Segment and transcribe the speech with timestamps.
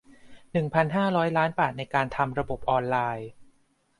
[0.51, 3.29] หนึ่งพันห้าร้อย ล้านบาทในการทำระบบออนไลน์